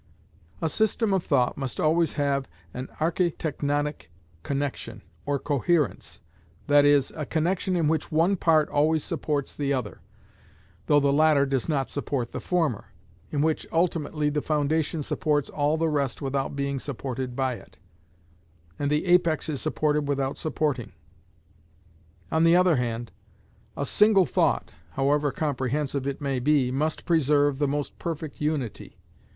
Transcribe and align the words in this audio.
A 0.63 0.67
system 0.67 1.13
of 1.13 1.23
thought 1.23 1.57
must 1.59 1.79
always 1.79 2.13
have 2.13 2.47
an 2.73 2.87
architectonic 2.99 4.09
connection 4.41 5.03
or 5.27 5.37
coherence, 5.37 6.21
that 6.65 6.85
is, 6.85 7.13
a 7.15 7.23
connection 7.23 7.75
in 7.75 7.87
which 7.87 8.11
one 8.11 8.35
part 8.35 8.67
always 8.69 9.03
supports 9.03 9.55
the 9.55 9.73
other, 9.73 10.01
though 10.87 10.99
the 10.99 11.13
latter 11.13 11.45
does 11.45 11.69
not 11.69 11.87
support 11.87 12.31
the 12.31 12.39
former, 12.41 12.85
in 13.31 13.41
which 13.43 13.67
ultimately 13.71 14.31
the 14.31 14.41
foundation 14.41 15.03
supports 15.03 15.51
all 15.51 15.77
the 15.77 15.87
rest 15.87 16.19
without 16.19 16.55
being 16.55 16.79
supported 16.79 17.35
by 17.35 17.53
it, 17.53 17.77
and 18.79 18.89
the 18.89 19.05
apex 19.05 19.49
is 19.49 19.61
supported 19.61 20.07
without 20.07 20.35
supporting. 20.35 20.93
On 22.31 22.43
the 22.43 22.55
other 22.55 22.77
hand, 22.77 23.11
a 23.77 23.85
single 23.85 24.25
thought, 24.25 24.71
however 24.93 25.31
comprehensive 25.31 26.07
it 26.07 26.21
may 26.21 26.39
be, 26.39 26.71
must 26.71 27.05
preserve 27.05 27.59
the 27.59 27.67
most 27.67 27.99
perfect 27.99 28.41
unity. 28.41 28.97